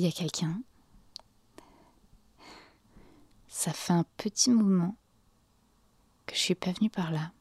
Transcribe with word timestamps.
il 0.00 0.04
y 0.04 0.08
a 0.08 0.12
quelqu'un. 0.12 0.62
Ça 3.48 3.70
fait 3.74 3.92
un 3.92 4.06
petit 4.16 4.48
moment 4.48 4.96
que 6.24 6.34
je 6.34 6.40
suis 6.40 6.54
pas 6.54 6.72
venue 6.72 6.88
par 6.88 7.10
là. 7.10 7.32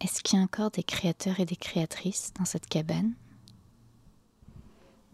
Est-ce 0.00 0.22
qu'il 0.22 0.38
y 0.38 0.42
a 0.42 0.44
encore 0.44 0.70
des 0.70 0.82
créateurs 0.82 1.40
et 1.40 1.46
des 1.46 1.56
créatrices 1.56 2.34
dans 2.38 2.44
cette 2.44 2.66
cabane? 2.66 3.14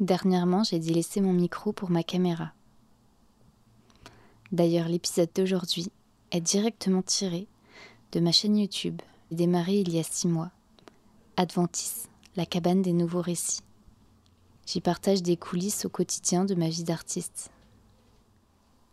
Dernièrement, 0.01 0.65
j'ai 0.65 0.81
dû 0.81 0.91
laisser 0.91 1.21
mon 1.21 1.33
micro 1.33 1.73
pour 1.73 1.91
ma 1.91 2.03
caméra. 2.03 2.53
D'ailleurs, 4.51 4.89
l'épisode 4.89 5.31
d'aujourd'hui 5.33 5.93
est 6.33 6.41
directement 6.41 7.03
tiré 7.03 7.47
de 8.11 8.19
ma 8.19 8.33
chaîne 8.33 8.57
YouTube, 8.57 9.01
démarrée 9.31 9.79
il 9.79 9.93
y 9.93 10.01
a 10.01 10.03
six 10.03 10.27
mois, 10.27 10.51
Adventis, 11.37 12.09
la 12.35 12.47
cabane 12.47 12.83
des 12.83 12.93
nouveaux 12.93 13.23
récits. 13.23 13.63
J'y 14.67 14.81
partage 14.81 15.23
des 15.23 15.37
coulisses 15.37 15.85
au 15.85 15.89
quotidien 15.89 16.45
de 16.45 16.55
ma 16.55 16.69
vie 16.69 16.85
d'artiste. 16.85 17.51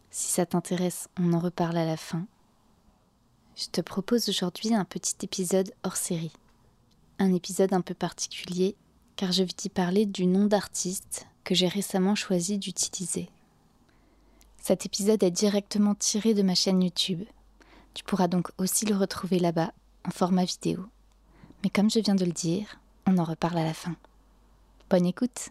Si 0.09 0.27
ça 0.29 0.45
t'intéresse, 0.45 1.07
on 1.17 1.31
en 1.31 1.39
reparle 1.39 1.77
à 1.77 1.85
la 1.85 1.95
fin. 1.95 2.25
Je 3.55 3.67
te 3.67 3.79
propose 3.79 4.27
aujourd'hui 4.27 4.75
un 4.75 4.83
petit 4.83 5.15
épisode 5.21 5.73
hors 5.83 5.95
série. 5.95 6.33
Un 7.19 7.33
épisode 7.33 7.73
un 7.73 7.81
peu 7.81 7.93
particulier 7.93 8.75
car 9.15 9.31
je 9.31 9.43
vais 9.43 9.53
t'y 9.53 9.69
parler 9.69 10.05
du 10.05 10.25
nom 10.25 10.45
d'artiste 10.45 11.27
que 11.43 11.55
j'ai 11.55 11.67
récemment 11.67 12.15
choisi 12.15 12.57
d'utiliser. 12.57 13.29
Cet 14.57 14.85
épisode 14.85 15.23
est 15.23 15.31
directement 15.31 15.95
tiré 15.95 16.33
de 16.33 16.43
ma 16.43 16.55
chaîne 16.55 16.81
YouTube. 16.81 17.23
Tu 17.93 18.03
pourras 18.03 18.27
donc 18.27 18.49
aussi 18.57 18.85
le 18.85 18.95
retrouver 18.95 19.39
là-bas 19.39 19.73
en 20.05 20.11
format 20.11 20.45
vidéo. 20.45 20.85
Mais 21.63 21.69
comme 21.69 21.89
je 21.89 21.99
viens 21.99 22.15
de 22.15 22.25
le 22.25 22.31
dire, 22.31 22.79
on 23.05 23.17
en 23.17 23.23
reparle 23.23 23.59
à 23.59 23.65
la 23.65 23.73
fin. 23.73 23.95
Bonne 24.89 25.05
écoute 25.05 25.49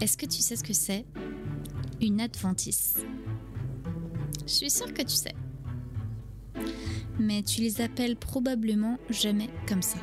Est-ce 0.00 0.16
que 0.16 0.24
tu 0.24 0.40
sais 0.40 0.56
ce 0.56 0.64
que 0.64 0.72
c'est 0.72 1.04
Une 2.00 2.22
adventice? 2.22 3.04
Je 4.46 4.52
suis 4.52 4.70
sûre 4.70 4.94
que 4.94 5.02
tu 5.02 5.14
sais. 5.14 5.34
Mais 7.18 7.42
tu 7.42 7.60
les 7.60 7.82
appelles 7.82 8.16
probablement 8.16 8.96
jamais 9.10 9.50
comme 9.68 9.82
ça. 9.82 9.98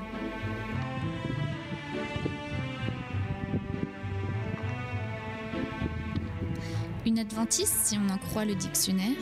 Une 7.08 7.18
adventice, 7.18 7.74
si 7.86 7.98
on 7.98 8.08
en 8.14 8.20
croit 8.20 8.46
le 8.46 8.54
dictionnaire, 8.54 9.18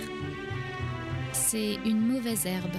c'est 1.31 1.75
une 1.85 2.01
mauvaise 2.01 2.45
herbe. 2.45 2.75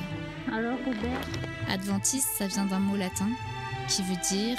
Alors, 0.53 0.79
Robert? 0.85 1.27
Adventice, 1.69 2.27
ça 2.37 2.47
vient 2.47 2.67
d'un 2.67 2.79
mot 2.79 2.97
latin 2.97 3.31
qui 3.89 4.03
veut 4.03 4.21
dire 4.31 4.59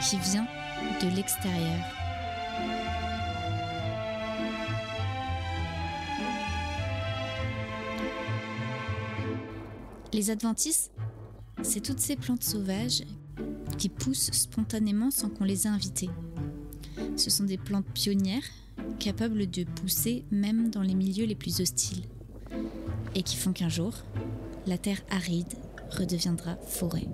qui 0.00 0.16
vient 0.18 0.46
de 1.00 1.16
l'extérieur. 1.16 2.01
Les 10.22 10.30
adventices, 10.30 10.92
c'est 11.64 11.80
toutes 11.80 11.98
ces 11.98 12.14
plantes 12.14 12.44
sauvages 12.44 13.02
qui 13.76 13.88
poussent 13.88 14.30
spontanément 14.30 15.10
sans 15.10 15.28
qu'on 15.28 15.42
les 15.42 15.66
ait 15.66 15.70
invitées. 15.70 16.10
Ce 17.16 17.28
sont 17.28 17.42
des 17.42 17.58
plantes 17.58 17.88
pionnières 17.92 18.44
capables 19.00 19.50
de 19.50 19.64
pousser 19.64 20.24
même 20.30 20.70
dans 20.70 20.82
les 20.82 20.94
milieux 20.94 21.24
les 21.24 21.34
plus 21.34 21.60
hostiles 21.60 22.04
et 23.16 23.24
qui 23.24 23.34
font 23.34 23.52
qu'un 23.52 23.68
jour, 23.68 23.94
la 24.68 24.78
terre 24.78 25.02
aride 25.10 25.54
redeviendra 25.90 26.54
forêt. 26.68 27.08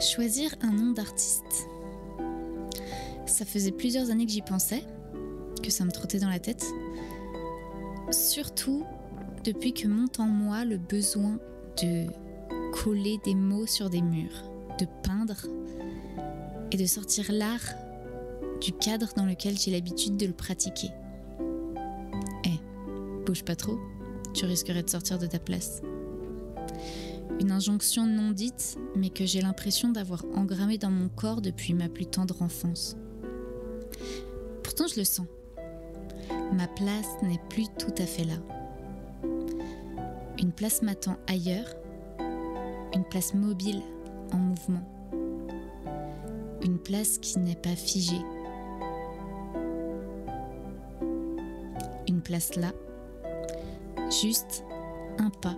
Choisir 0.00 0.54
un 0.62 0.72
nom 0.72 0.92
d'artiste. 0.92 1.68
Ça 3.26 3.44
faisait 3.44 3.70
plusieurs 3.70 4.10
années 4.10 4.24
que 4.24 4.32
j'y 4.32 4.40
pensais, 4.40 4.82
que 5.62 5.70
ça 5.70 5.84
me 5.84 5.90
trottait 5.90 6.18
dans 6.18 6.30
la 6.30 6.38
tête. 6.38 6.64
Surtout 8.10 8.84
depuis 9.44 9.74
que 9.74 9.86
monte 9.86 10.18
en 10.18 10.26
moi 10.26 10.64
le 10.64 10.78
besoin 10.78 11.38
de 11.82 12.06
coller 12.72 13.20
des 13.24 13.34
mots 13.34 13.66
sur 13.66 13.90
des 13.90 14.00
murs, 14.00 14.50
de 14.78 14.86
peindre 15.02 15.46
et 16.72 16.78
de 16.78 16.86
sortir 16.86 17.26
l'art 17.30 17.74
du 18.62 18.72
cadre 18.72 19.08
dans 19.16 19.26
lequel 19.26 19.58
j'ai 19.58 19.70
l'habitude 19.70 20.16
de 20.16 20.24
le 20.24 20.32
pratiquer. 20.32 20.90
Eh, 22.46 22.58
bouge 23.26 23.44
pas 23.44 23.56
trop, 23.56 23.78
tu 24.32 24.46
risquerais 24.46 24.82
de 24.82 24.90
sortir 24.90 25.18
de 25.18 25.26
ta 25.26 25.38
place. 25.38 25.82
Une 27.38 27.52
injonction 27.52 28.06
non 28.06 28.32
dite, 28.32 28.78
mais 28.96 29.10
que 29.10 29.24
j'ai 29.24 29.40
l'impression 29.40 29.90
d'avoir 29.90 30.24
engrammée 30.34 30.78
dans 30.78 30.90
mon 30.90 31.08
corps 31.08 31.40
depuis 31.40 31.74
ma 31.74 31.88
plus 31.88 32.06
tendre 32.06 32.42
enfance. 32.42 32.96
Pourtant, 34.62 34.86
je 34.88 34.98
le 34.98 35.04
sens. 35.04 35.26
Ma 36.52 36.66
place 36.66 37.22
n'est 37.22 37.40
plus 37.48 37.66
tout 37.78 37.94
à 37.98 38.06
fait 38.06 38.24
là. 38.24 38.34
Une 40.38 40.52
place 40.52 40.82
m'attend 40.82 41.16
ailleurs, 41.26 41.74
une 42.94 43.04
place 43.04 43.34
mobile, 43.34 43.82
en 44.32 44.38
mouvement. 44.38 44.82
Une 46.62 46.78
place 46.78 47.18
qui 47.18 47.38
n'est 47.38 47.56
pas 47.56 47.76
figée. 47.76 48.20
Une 52.08 52.20
place 52.22 52.56
là, 52.56 52.72
juste 54.10 54.64
un 55.18 55.30
pas 55.30 55.56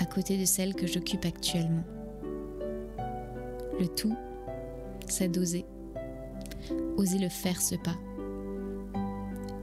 à 0.00 0.06
côté 0.06 0.38
de 0.38 0.44
celle 0.44 0.74
que 0.74 0.86
j'occupe 0.86 1.24
actuellement. 1.24 1.84
Le 3.78 3.86
tout, 3.88 4.16
c'est 5.08 5.28
d'oser. 5.28 5.64
Oser 6.96 7.18
le 7.18 7.28
faire 7.28 7.60
ce 7.60 7.74
pas. 7.74 7.96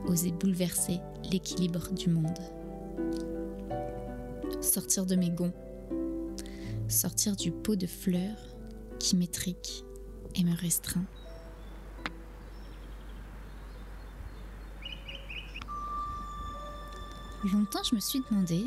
Oser 0.05 0.31
bouleverser 0.31 0.99
l'équilibre 1.31 1.91
du 1.93 2.09
monde. 2.09 2.39
Sortir 4.61 5.05
de 5.05 5.15
mes 5.15 5.29
gonds. 5.29 5.53
Sortir 6.87 7.35
du 7.35 7.51
pot 7.51 7.75
de 7.75 7.87
fleurs 7.87 8.37
qui 8.99 9.15
m'étrique 9.15 9.83
et 10.35 10.43
me 10.43 10.55
restreint. 10.55 11.05
Longtemps, 17.51 17.81
je 17.89 17.95
me 17.95 17.99
suis 17.99 18.21
demandé 18.29 18.65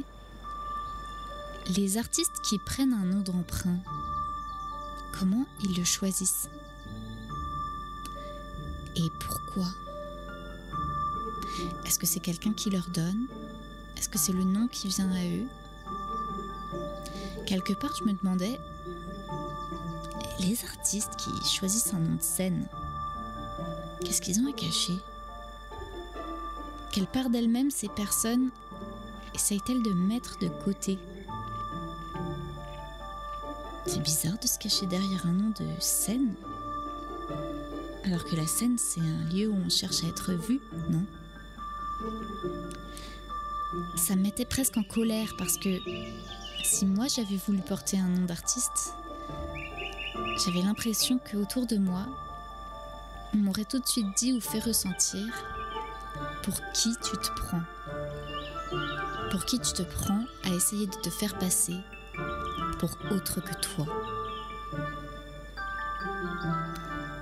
les 1.68 1.96
artistes 1.96 2.40
qui 2.42 2.58
prennent 2.58 2.92
un 2.92 3.04
nom 3.04 3.20
d'emprunt, 3.20 3.78
comment 5.18 5.46
ils 5.62 5.76
le 5.76 5.84
choisissent 5.84 6.48
Et 8.96 9.10
pourquoi? 9.18 9.66
Est-ce 11.86 11.98
que 11.98 12.06
c'est 12.06 12.20
quelqu'un 12.20 12.52
qui 12.52 12.70
leur 12.70 12.88
donne? 12.90 13.26
Est-ce 13.96 14.08
que 14.08 14.18
c'est 14.18 14.32
le 14.32 14.44
nom 14.44 14.68
qui 14.68 14.88
vient 14.88 15.10
à 15.10 15.24
eux? 15.24 15.46
Quelque 17.46 17.72
part, 17.72 17.94
je 17.98 18.04
me 18.04 18.12
demandais, 18.12 18.58
les 20.40 20.64
artistes 20.64 21.16
qui 21.16 21.30
choisissent 21.48 21.94
un 21.94 21.98
nom 21.98 22.16
de 22.16 22.22
scène, 22.22 22.66
qu'est-ce 24.04 24.20
qu'ils 24.20 24.40
ont 24.40 24.48
à 24.48 24.52
cacher? 24.52 24.98
Quelle 26.92 27.06
part 27.06 27.30
d'elles-mêmes 27.30 27.70
ces 27.70 27.88
personnes 27.88 28.50
essayent-elles 29.34 29.82
de 29.82 29.92
mettre 29.92 30.38
de 30.38 30.48
côté? 30.48 30.98
C'est 33.86 34.00
bizarre 34.02 34.38
de 34.40 34.46
se 34.46 34.58
cacher 34.58 34.86
derrière 34.86 35.26
un 35.26 35.32
nom 35.32 35.50
de 35.50 35.66
scène. 35.80 36.34
alors 38.04 38.24
que 38.24 38.36
la 38.36 38.46
scène, 38.46 38.76
c'est 38.78 39.00
un 39.00 39.24
lieu 39.32 39.48
où 39.48 39.56
on 39.64 39.68
cherche 39.68 40.04
à 40.04 40.08
être 40.08 40.32
vu, 40.32 40.60
non? 40.90 41.04
Ça 43.96 44.14
me 44.14 44.22
mettait 44.22 44.44
presque 44.44 44.76
en 44.76 44.82
colère 44.82 45.34
parce 45.38 45.56
que 45.56 45.78
si 46.62 46.86
moi 46.86 47.06
j'avais 47.08 47.36
voulu 47.46 47.58
porter 47.58 47.98
un 47.98 48.08
nom 48.08 48.26
d'artiste, 48.26 48.94
j'avais 50.44 50.62
l'impression 50.62 51.18
que 51.18 51.36
autour 51.36 51.66
de 51.66 51.76
moi, 51.76 52.06
on 53.32 53.38
m'aurait 53.38 53.64
tout 53.64 53.78
de 53.78 53.86
suite 53.86 54.06
dit 54.16 54.32
ou 54.32 54.40
fait 54.40 54.60
ressentir 54.60 55.26
pour 56.42 56.54
qui 56.72 56.94
tu 57.02 57.16
te 57.16 57.40
prends? 57.40 57.62
Pour 59.30 59.44
qui 59.44 59.58
tu 59.58 59.72
te 59.72 59.82
prends 59.82 60.24
à 60.44 60.50
essayer 60.50 60.86
de 60.86 60.96
te 61.02 61.10
faire 61.10 61.38
passer? 61.38 61.76
Autre 63.10 63.40
que 63.40 63.54
toi. 63.60 63.86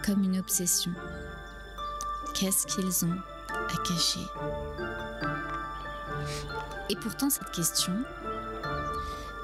Comme 0.05 0.23
une 0.23 0.39
obsession. 0.39 0.93
Qu'est-ce 2.35 2.67
qu'ils 2.67 3.05
ont 3.05 3.19
à 3.49 3.87
cacher? 3.87 4.27
Et 6.91 6.97
pourtant 6.97 7.31
cette 7.31 7.51
question, 7.51 7.93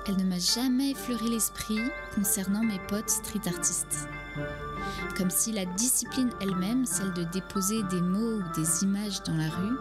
elle 0.06 0.16
ne 0.16 0.24
m'a 0.24 0.38
jamais 0.38 0.90
effleuré 0.90 1.28
l'esprit 1.28 1.80
concernant 2.14 2.62
mes 2.62 2.80
potes 2.88 3.10
street 3.10 3.46
artistes. 3.46 4.08
Comme 5.16 5.30
si 5.30 5.52
la 5.52 5.64
discipline 5.64 6.30
elle-même, 6.40 6.86
celle 6.86 7.12
de 7.12 7.24
déposer 7.24 7.82
des 7.84 8.00
mots 8.00 8.38
ou 8.38 8.42
des 8.54 8.84
images 8.84 9.22
dans 9.24 9.36
la 9.36 9.48
rue, 9.48 9.76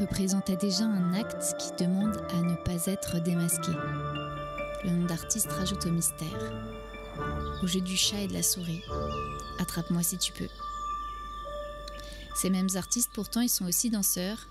représentait 0.00 0.56
déjà 0.56 0.84
un 0.84 1.14
acte 1.14 1.56
qui 1.58 1.84
demande 1.84 2.16
à 2.30 2.42
ne 2.42 2.54
pas 2.56 2.86
être 2.86 3.20
démasqué. 3.20 3.72
Le 4.84 4.90
nom 4.90 5.06
d'artiste 5.06 5.50
rajoute 5.50 5.86
au 5.86 5.90
mystère, 5.90 6.52
au 7.62 7.66
jeu 7.66 7.80
du 7.80 7.96
chat 7.96 8.20
et 8.20 8.28
de 8.28 8.32
la 8.32 8.44
souris. 8.44 8.82
Attrape-moi 9.58 10.04
si 10.04 10.18
tu 10.18 10.32
peux. 10.32 10.48
Ces 12.36 12.48
mêmes 12.48 12.68
artistes, 12.76 13.10
pourtant, 13.12 13.40
ils 13.40 13.48
sont 13.48 13.66
aussi 13.66 13.90
danseurs, 13.90 14.48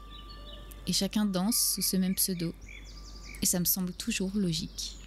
et 0.86 0.92
chacun 0.92 1.26
danse 1.26 1.74
sous 1.76 1.82
ce 1.82 1.96
même 1.96 2.16
pseudo, 2.16 2.54
et 3.42 3.46
ça 3.46 3.60
me 3.60 3.66
semble 3.66 3.94
toujours 3.94 4.32
logique. 4.36 4.98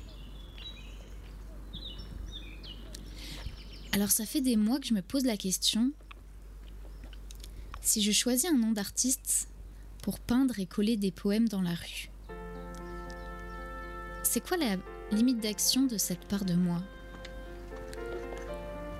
Alors 3.92 4.10
ça 4.10 4.24
fait 4.24 4.40
des 4.40 4.56
mois 4.56 4.80
que 4.80 4.86
je 4.86 4.94
me 4.94 5.02
pose 5.02 5.24
la 5.24 5.36
question, 5.36 5.92
si 7.82 8.02
je 8.02 8.12
choisis 8.12 8.50
un 8.50 8.56
nom 8.56 8.72
d'artiste 8.72 9.48
pour 10.02 10.18
peindre 10.18 10.58
et 10.58 10.66
coller 10.66 10.96
des 10.96 11.10
poèmes 11.10 11.48
dans 11.48 11.60
la 11.60 11.74
rue, 11.74 12.10
c'est 14.22 14.40
quoi 14.40 14.56
la 14.56 14.76
limite 15.12 15.40
d'action 15.40 15.86
de 15.86 15.98
cette 15.98 16.24
part 16.26 16.44
de 16.44 16.54
moi 16.54 16.80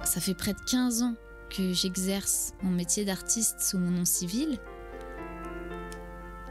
Ça 0.05 0.21
fait 0.21 0.35
près 0.35 0.53
de 0.53 0.61
15 0.71 1.03
ans 1.03 1.15
que 1.49 1.73
j'exerce 1.73 2.53
mon 2.63 2.71
métier 2.71 3.05
d'artiste 3.05 3.61
sous 3.61 3.79
mon 3.79 3.91
nom 3.91 4.05
civil. 4.05 4.59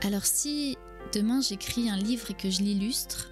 Alors 0.02 0.26
si 0.26 0.78
demain 1.14 1.42
j'écris 1.42 1.90
un 1.90 1.98
livre 1.98 2.32
et 2.32 2.34
que 2.34 2.50
je 2.50 2.62
l'illustre, 2.62 3.30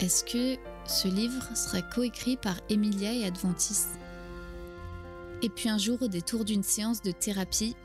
est-ce 0.00 0.24
que 0.24 0.60
ce 0.86 1.08
livre 1.08 1.44
sera 1.56 1.80
coécrit 1.80 2.36
par 2.36 2.56
Emilia 2.68 3.12
et 3.12 3.24
Adventis 3.24 3.86
Et 5.42 5.48
puis 5.48 5.68
un 5.68 5.78
jour, 5.78 6.02
au 6.02 6.08
détour 6.08 6.44
d'une 6.44 6.62
séance 6.62 7.00
de 7.00 7.10
thérapie, 7.10 7.76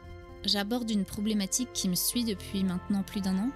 j'aborde 0.44 0.90
une 0.90 1.06
problématique 1.06 1.69
qui 1.74 1.88
me 1.88 1.95
suit 1.95 2.24
depuis 2.24 2.63
maintenant 2.63 3.04
plus 3.04 3.22
d'un 3.22 3.38
an. 3.38 3.52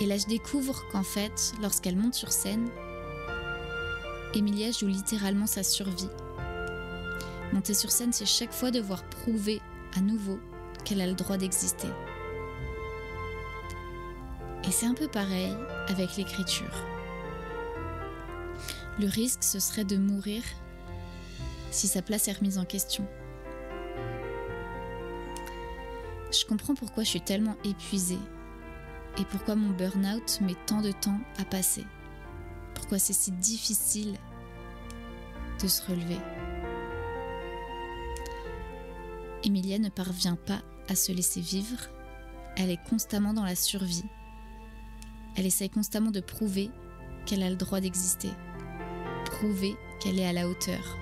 Et 0.00 0.06
là, 0.06 0.16
je 0.18 0.26
découvre 0.26 0.84
qu'en 0.90 1.04
fait, 1.04 1.52
lorsqu'elle 1.62 1.96
monte 1.96 2.14
sur 2.14 2.32
scène, 2.32 2.68
Emilia 4.34 4.72
joue 4.72 4.88
littéralement 4.88 5.46
sa 5.46 5.62
survie. 5.62 6.08
Monter 7.52 7.74
sur 7.74 7.92
scène, 7.92 8.12
c'est 8.12 8.26
chaque 8.26 8.52
fois 8.52 8.72
devoir 8.72 9.04
prouver 9.04 9.60
à 9.96 10.00
nouveau 10.00 10.40
qu'elle 10.84 11.00
a 11.00 11.06
le 11.06 11.14
droit 11.14 11.36
d'exister. 11.36 11.88
Et 14.66 14.72
c'est 14.72 14.86
un 14.86 14.94
peu 14.94 15.06
pareil 15.06 15.54
avec 15.88 16.16
l'écriture. 16.16 16.74
Le 18.98 19.06
risque, 19.06 19.44
ce 19.44 19.60
serait 19.60 19.84
de 19.84 19.96
mourir 19.96 20.42
si 21.70 21.86
sa 21.86 22.02
place 22.02 22.26
est 22.28 22.32
remise 22.32 22.58
en 22.58 22.64
question. 22.64 23.06
Je 26.32 26.44
comprends 26.46 26.74
pourquoi 26.74 27.04
je 27.04 27.10
suis 27.10 27.20
tellement 27.20 27.56
épuisée 27.64 28.18
et 29.18 29.24
pourquoi 29.24 29.54
mon 29.54 29.70
burn-out 29.70 30.40
met 30.40 30.56
tant 30.66 30.80
de 30.80 30.92
temps 30.92 31.20
à 31.38 31.44
passer. 31.44 31.84
Pourquoi 32.74 32.98
c'est 32.98 33.12
si 33.12 33.30
difficile 33.30 34.16
de 35.62 35.68
se 35.68 35.82
relever. 35.86 36.18
Emilia 39.44 39.78
ne 39.78 39.88
parvient 39.88 40.36
pas 40.36 40.62
à 40.88 40.94
se 40.96 41.12
laisser 41.12 41.40
vivre. 41.40 41.78
Elle 42.56 42.70
est 42.70 42.88
constamment 42.88 43.34
dans 43.34 43.44
la 43.44 43.54
survie 43.54 44.04
elle 45.36 45.46
essaye 45.46 45.70
constamment 45.70 46.10
de 46.10 46.20
prouver 46.20 46.70
qu'elle 47.26 47.42
a 47.42 47.50
le 47.50 47.56
droit 47.56 47.80
d'exister. 47.80 48.30
Prouver 49.24 49.76
qu'elle 50.00 50.18
est 50.18 50.26
à 50.26 50.32
la 50.32 50.48
hauteur. 50.48 50.96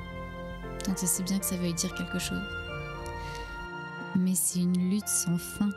Tant 0.84 0.94
elle 1.00 1.08
sait 1.08 1.22
bien 1.22 1.38
que 1.38 1.44
ça 1.44 1.56
veut 1.56 1.72
dire 1.72 1.94
quelque 1.94 2.18
chose. 2.18 2.42
Mais 4.16 4.34
c'est 4.34 4.60
une 4.60 4.90
lutte 4.90 5.08
sans 5.08 5.38
fin. 5.38 5.70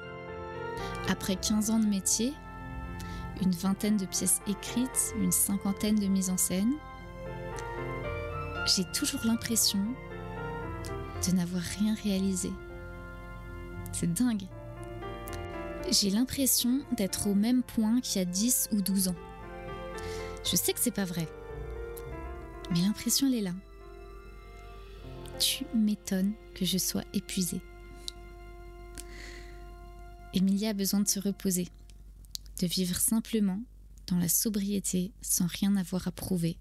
Après 1.08 1.36
15 1.36 1.70
ans 1.70 1.80
de 1.80 1.86
métier, 1.86 2.34
une 3.42 3.52
vingtaine 3.52 3.98
de 3.98 4.06
pièces 4.06 4.42
écrites, 4.48 5.14
une 5.20 5.32
cinquantaine 5.32 5.96
de 5.96 6.08
mises 6.08 6.30
en 6.30 6.38
scène, 6.38 6.74
j'ai 8.76 8.86
toujours 8.94 9.22
l'impression 9.26 9.80
de 11.28 11.36
n'avoir 11.36 11.62
rien 11.62 11.96
réalisé. 12.04 12.52
C'est 13.92 14.12
dingue 14.12 14.48
j'ai 15.92 16.10
l'impression 16.10 16.82
d'être 16.94 17.28
au 17.28 17.36
même 17.36 17.64
point 17.64 18.02
qu'il 18.02 18.20
y 18.20 18.22
a 18.22 18.26
10 18.26 18.70
ou 18.72 18.82
12 18.82 19.10
ans. 19.10 19.16
Je 20.44 20.56
sais 20.56 20.74
que 20.74 20.80
c'est 20.80 20.92
pas 20.92 21.06
vrai, 21.06 21.28
mais 22.72 22.82
l'impression 22.82 23.28
elle 23.28 23.36
est 23.36 23.42
là. 23.42 23.54
Tu 25.40 25.66
m'étonnes 25.74 26.34
que 26.54 26.66
je 26.66 26.78
sois 26.78 27.04
épuisée. 27.14 27.62
Emilia 30.36 30.72
a 30.72 30.74
besoin 30.74 31.00
de 31.00 31.08
se 31.08 31.20
reposer, 31.20 31.70
de 32.60 32.68
vivre 32.68 33.00
simplement 33.00 33.62
dans 34.08 34.18
la 34.18 34.28
sobriété 34.28 35.14
sans 35.22 35.48
rien 35.48 35.78
avoir 35.78 36.10
à 36.10 36.12
prouver, 36.12 36.58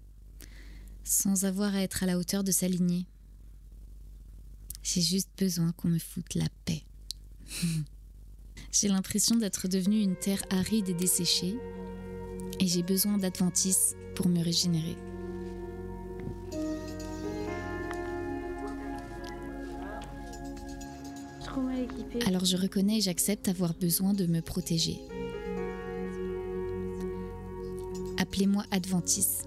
sans 1.03 1.43
avoir 1.43 1.75
à 1.75 1.81
être 1.81 2.01
à 2.01 2.05
la 2.05 2.17
hauteur 2.17 2.45
de 2.45 2.53
s'aligner. 2.53 3.05
J'ai 4.81 5.01
juste 5.01 5.29
besoin 5.37 5.73
qu'on 5.73 5.89
me 5.89 5.99
foute 5.99 6.35
la 6.35 6.47
paix. 6.63 6.83
J'ai 8.71 8.87
l'impression 8.87 9.35
d'être 9.35 9.67
devenue 9.67 10.01
une 10.01 10.15
terre 10.15 10.43
aride 10.49 10.89
et 10.89 10.93
desséchée, 10.93 11.55
et 12.59 12.67
j'ai 12.67 12.83
besoin 12.83 13.17
d'Adventis 13.17 13.95
pour 14.15 14.27
me 14.27 14.43
régénérer. 14.43 14.97
Alors 22.25 22.45
je 22.45 22.57
reconnais 22.57 22.97
et 22.97 23.01
j'accepte 23.01 23.47
avoir 23.47 23.73
besoin 23.73 24.13
de 24.13 24.25
me 24.25 24.41
protéger. 24.41 24.99
Appelez-moi 28.17 28.63
Adventis, 28.71 29.43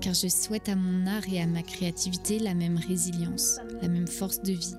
car 0.00 0.14
je 0.14 0.28
souhaite 0.28 0.68
à 0.68 0.76
mon 0.76 1.06
art 1.06 1.28
et 1.30 1.40
à 1.40 1.46
ma 1.46 1.62
créativité 1.62 2.38
la 2.38 2.54
même 2.54 2.78
résilience, 2.78 3.58
la 3.82 3.88
même 3.88 4.08
force 4.08 4.42
de 4.42 4.52
vie, 4.52 4.74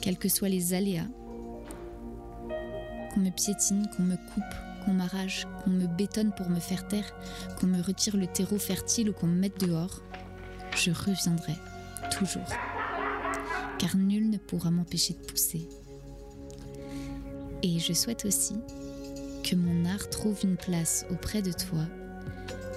quels 0.00 0.18
que 0.18 0.28
soient 0.28 0.48
les 0.48 0.74
aléas 0.74 1.08
qu'on 3.12 3.20
me 3.20 3.30
piétine, 3.30 3.88
qu'on 3.94 4.04
me 4.04 4.16
coupe, 4.16 4.84
qu'on 4.84 4.94
m'arrache, 4.94 5.46
qu'on 5.62 5.70
me 5.70 5.86
bétonne 5.86 6.32
pour 6.36 6.48
me 6.48 6.60
faire 6.60 6.88
taire, 6.88 7.12
qu'on 7.58 7.66
me 7.66 7.82
retire 7.82 8.16
le 8.16 8.26
terreau 8.26 8.58
fertile 8.58 9.10
ou 9.10 9.12
qu'on 9.12 9.26
me 9.26 9.38
mette 9.38 9.60
dehors, 9.60 10.00
je 10.76 10.90
reviendrai, 10.90 11.54
toujours. 12.10 12.48
Car 13.82 13.96
nul 13.96 14.30
ne 14.30 14.38
pourra 14.38 14.70
m'empêcher 14.70 15.14
de 15.14 15.26
pousser. 15.26 15.68
Et 17.64 17.80
je 17.80 17.92
souhaite 17.92 18.24
aussi 18.24 18.54
que 19.42 19.56
mon 19.56 19.86
art 19.86 20.08
trouve 20.08 20.38
une 20.44 20.56
place 20.56 21.04
auprès 21.10 21.42
de 21.42 21.50
toi, 21.50 21.84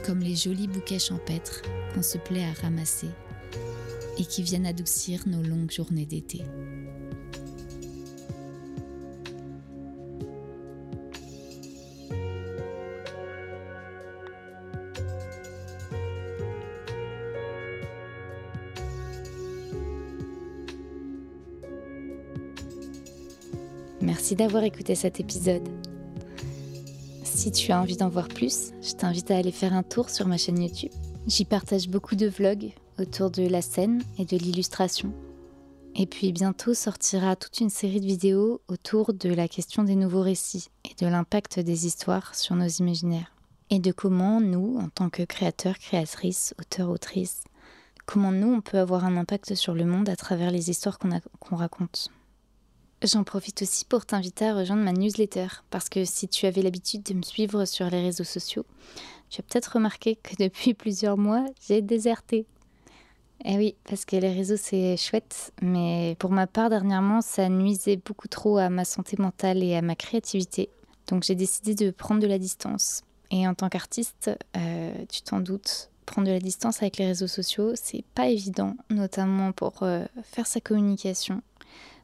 comme 0.04 0.22
les 0.22 0.36
jolis 0.36 0.68
bouquets 0.68 0.98
champêtres 0.98 1.62
qu'on 1.94 2.02
se 2.02 2.18
plaît 2.18 2.46
à 2.46 2.60
ramasser 2.60 3.10
et 4.18 4.26
qui 4.26 4.42
viennent 4.42 4.66
adoucir 4.66 5.22
nos 5.28 5.44
longues 5.44 5.70
journées 5.70 6.08
d'été. 6.08 6.42
Merci 24.06 24.36
d'avoir 24.36 24.64
écouté 24.64 24.94
cet 24.94 25.20
épisode. 25.20 25.68
Si 27.24 27.52
tu 27.52 27.72
as 27.72 27.82
envie 27.82 27.98
d'en 27.98 28.08
voir 28.08 28.28
plus, 28.28 28.72
je 28.84 28.94
t'invite 28.94 29.32
à 29.32 29.38
aller 29.38 29.52
faire 29.52 29.74
un 29.74 29.82
tour 29.82 30.12
sur 30.12 30.28
ma 30.28 30.38
chaîne 30.38 30.62
YouTube. 30.62 30.92
J'y 31.26 31.44
partage 31.44 31.90
beaucoup 31.90 32.16
de 32.16 32.28
vlogs 32.28 32.72
autour 33.00 33.32
de 33.32 33.48
la 33.48 33.64
scène 33.64 34.04
et 34.20 34.26
de 34.26 34.38
l'illustration. 34.38 35.12
Et 35.96 36.06
puis 36.06 36.32
bientôt 36.34 36.76
sortira 36.76 37.36
toute 37.36 37.60
une 37.62 37.72
série 37.72 38.00
de 38.00 38.06
vidéos 38.06 38.62
autour 38.68 39.12
de 39.12 39.34
la 39.34 39.48
question 39.48 39.82
des 39.82 39.96
nouveaux 39.96 40.22
récits 40.22 40.68
et 40.84 40.94
de 41.04 41.10
l'impact 41.10 41.60
des 41.60 41.88
histoires 41.88 42.36
sur 42.36 42.56
nos 42.56 42.68
imaginaires. 42.68 43.34
Et 43.72 43.80
de 43.80 43.92
comment 43.92 44.40
nous, 44.40 44.78
en 44.78 44.90
tant 44.90 45.10
que 45.10 45.24
créateurs, 45.24 45.80
créatrices, 45.80 46.54
auteurs, 46.60 46.92
autrices, 46.92 47.44
comment 48.06 48.32
nous, 48.32 48.54
on 48.54 48.62
peut 48.62 48.78
avoir 48.78 49.04
un 49.04 49.18
impact 49.18 49.56
sur 49.56 49.74
le 49.74 49.86
monde 49.86 50.10
à 50.10 50.16
travers 50.16 50.52
les 50.52 50.70
histoires 50.70 51.00
qu'on 51.00 51.56
raconte. 51.56 52.12
J'en 53.04 53.24
profite 53.24 53.62
aussi 53.62 53.86
pour 53.86 54.06
t'inviter 54.06 54.46
à 54.48 54.56
rejoindre 54.56 54.84
ma 54.84 54.94
newsletter, 54.94 55.48
parce 55.70 55.90
que 55.90 56.06
si 56.06 56.28
tu 56.28 56.46
avais 56.46 56.62
l'habitude 56.62 57.04
de 57.04 57.14
me 57.14 57.22
suivre 57.22 57.66
sur 57.66 57.90
les 57.90 58.02
réseaux 58.02 58.24
sociaux, 58.24 58.66
tu 59.30 59.42
as 59.42 59.44
peut-être 59.44 59.74
remarqué 59.74 60.16
que 60.16 60.36
depuis 60.40 60.74
plusieurs 60.74 61.18
mois, 61.18 61.46
j'ai 61.68 61.82
déserté. 61.82 62.46
Eh 63.44 63.58
oui, 63.58 63.76
parce 63.88 64.06
que 64.06 64.16
les 64.16 64.32
réseaux 64.32 64.58
c'est 64.58 64.96
chouette, 64.98 65.54
mais 65.62 66.16
pour 66.20 66.32
ma 66.32 66.48
part 66.48 66.70
dernièrement, 66.70 67.22
ça 67.22 67.50
nuisait 67.50 67.98
beaucoup 67.98 68.30
trop 68.30 68.58
à 68.58 68.70
ma 68.70 68.86
santé 68.86 69.18
mentale 69.20 69.62
et 69.62 69.76
à 69.76 69.82
ma 69.82 69.96
créativité. 69.96 70.70
Donc 71.08 71.24
j'ai 71.24 71.36
décidé 71.36 71.76
de 71.76 71.92
prendre 71.92 72.22
de 72.22 72.28
la 72.28 72.40
distance. 72.40 73.04
Et 73.30 73.48
en 73.48 73.54
tant 73.54 73.70
qu'artiste, 73.70 74.32
euh, 74.56 74.94
tu 75.10 75.22
t'en 75.22 75.42
doutes, 75.42 75.90
prendre 76.06 76.28
de 76.28 76.34
la 76.34 76.40
distance 76.40 76.82
avec 76.82 76.98
les 76.98 77.08
réseaux 77.08 77.28
sociaux, 77.28 77.74
c'est 77.76 78.06
pas 78.16 78.30
évident, 78.30 78.76
notamment 78.90 79.52
pour 79.52 79.84
euh, 79.84 80.06
faire 80.24 80.48
sa 80.48 80.62
communication. 80.62 81.42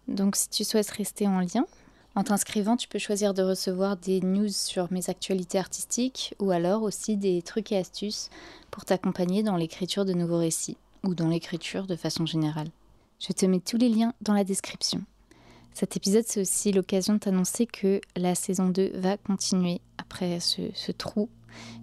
Donc 0.08 0.36
si 0.36 0.50
tu 0.50 0.63
souhaites 0.63 0.89
rester 0.89 1.27
en 1.27 1.39
lien, 1.39 1.65
en 2.13 2.24
t'inscrivant, 2.24 2.75
tu 2.75 2.89
peux 2.89 3.00
choisir 3.00 3.34
de 3.34 3.41
recevoir 3.41 3.96
des 3.96 4.20
news 4.20 4.50
sur 4.50 4.91
mes 4.91 5.10
actualités 5.10 5.58
artistiques 5.58 6.36
ou 6.39 6.51
alors 6.51 6.84
aussi 6.84 7.15
des 7.15 7.41
trucs 7.41 7.72
et 7.72 7.77
astuces 7.77 8.29
pour 8.70 8.84
t'accompagner 8.84 9.43
dans 9.43 9.55
l'écriture 9.55 10.03
de 10.03 10.13
nouveaux 10.13 10.39
récits 10.39 10.77
ou 11.03 11.15
dans 11.15 11.29
l'écriture 11.29 11.88
de 11.88 11.96
façon 11.96 12.25
générale. 12.25 12.67
Je 13.20 13.31
te 13.31 13.46
mets 13.46 13.62
tous 13.62 13.77
les 13.77 13.88
liens 13.88 14.13
dans 14.22 14.34
la 14.34 14.43
description. 14.43 15.03
Cet 15.74 15.96
épisode, 15.96 16.25
c'est 16.27 16.41
aussi 16.41 16.74
l'occasion 16.74 17.13
de 17.13 17.20
t'annoncer 17.20 17.65
que 17.65 18.01
la 18.17 18.36
saison 18.36 18.67
2 18.67 18.91
va 18.96 19.15
continuer 19.15 19.79
après 19.98 20.39
ce, 20.41 20.91
trou. 20.91 21.29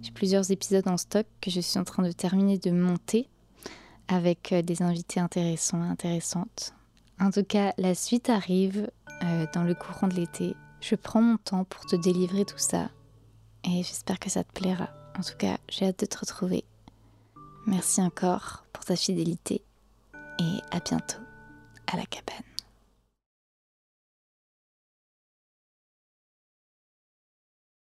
J'ai 0.03 0.11
plusieurs 0.11 0.51
épisodes 0.51 0.87
en 0.87 0.97
stock 0.97 1.25
que 1.41 1.49
je 1.49 1.59
suis 1.59 1.79
en 1.79 1.83
train 1.83 2.03
de 2.03 2.11
terminer 2.11 2.59
de 2.59 2.69
monter 2.69 3.27
avec 4.07 4.51
euh, 4.51 4.61
des 4.61 4.81
invités 4.81 5.19
intéressants 5.19 5.83
et 5.83 5.87
intéressantes. 5.87 6.73
En 7.19 7.31
tout 7.31 7.43
cas, 7.43 7.73
la 7.77 7.95
suite 7.95 8.29
arrive 8.29 8.89
euh, 9.23 9.45
dans 9.53 9.63
le 9.63 9.75
courant 9.75 10.07
de 10.07 10.13
l'été. 10.13 10.55
Je 10.79 10.95
prends 10.95 11.21
mon 11.21 11.37
temps 11.37 11.65
pour 11.65 11.85
te 11.85 11.97
délivrer 11.97 12.45
tout 12.45 12.57
ça 12.57 12.89
et 13.65 13.83
j'espère 13.83 14.19
que 14.19 14.29
ça 14.29 14.43
te 14.43 14.53
plaira. 14.53 14.89
En 15.17 15.21
tout 15.21 15.35
cas, 15.37 15.57
j'ai 15.67 15.87
hâte 15.87 15.99
de 15.99 16.05
te 16.05 16.17
retrouver. 16.17 16.63
Merci 17.67 18.01
encore 18.01 18.63
pour 18.71 18.85
ta 18.85 18.95
fidélité 18.95 19.61
et 20.39 20.59
à 20.71 20.79
bientôt 20.79 21.19
à 21.91 21.97
la 21.97 22.05
cabane. 22.05 22.43